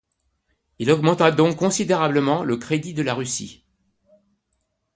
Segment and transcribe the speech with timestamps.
[0.79, 3.63] Il augmenta donc considérablement le crédit de la Russie.